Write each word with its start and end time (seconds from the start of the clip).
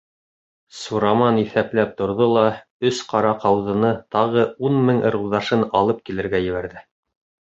Сураман 0.75 1.35
иҫәпләп 1.41 1.91
торҙо 1.99 2.27
ла 2.31 2.45
өс 2.89 3.01
Ҡара 3.11 3.33
ҡауҙыны 3.43 3.91
тағы 4.17 4.47
ун 4.71 4.79
мең 4.87 5.03
ырыуҙашын 5.11 5.67
алып 5.81 6.01
килергә 6.11 6.41
ебәрҙе. 6.47 6.83